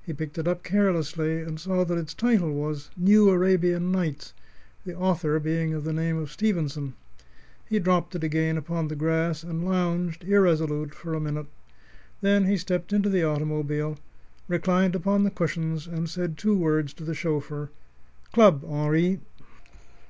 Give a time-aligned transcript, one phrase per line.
[0.00, 4.32] He picked it up carelessly, and saw that its title was "New Arabian Nights,"
[4.86, 6.94] the author being of the name of Stevenson.
[7.68, 11.48] He dropped it again upon the grass, and lounged, irresolute, for a minute.
[12.22, 13.98] Then he stepped into the automobile,
[14.48, 17.68] reclined upon the cushions, and said two words to the chauffeur:
[18.32, 19.20] "Club, Henri."